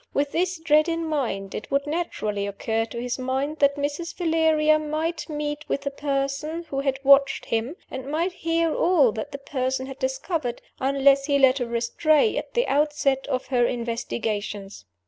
With 0.15 0.31
this 0.31 0.57
dread 0.59 0.89
in 0.89 1.13
him, 1.13 1.49
it 1.53 1.69
would 1.69 1.85
naturally 1.85 2.47
occur 2.47 2.85
to 2.85 2.99
his 2.99 3.19
mind 3.19 3.59
that 3.59 3.75
Mrs. 3.75 4.15
Valeria 4.15 4.79
might 4.79 5.29
meet 5.29 5.63
with 5.69 5.81
the 5.81 5.91
person 5.91 6.63
who 6.69 6.79
had 6.79 6.97
watched 7.03 7.45
him, 7.45 7.75
and 7.91 8.09
might 8.09 8.31
hear 8.31 8.73
all 8.73 9.11
that 9.11 9.31
the 9.31 9.37
person 9.37 9.85
had 9.85 9.99
discovered 9.99 10.59
unless 10.79 11.25
he 11.27 11.37
led 11.37 11.59
her 11.59 11.75
astray 11.75 12.35
at 12.35 12.55
the 12.55 12.67
outset 12.67 13.27
of 13.27 13.45
her 13.49 13.67
investigations. 13.67 14.85